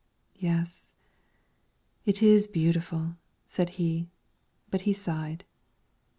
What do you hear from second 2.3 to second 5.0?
beautiful," said he, but he